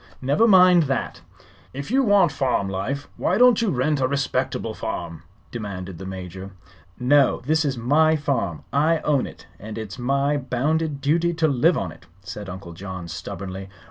[0.19, 1.21] "Never mind that."
[1.75, 6.53] "If you want farm life, why don't you rent a respectable farm?" demanded the Major.
[6.99, 8.63] "No; this is my farm.
[8.73, 13.07] I own it, and it's my bounded duty to live on it," said Uncle John,
[13.07, 13.69] stubbornly.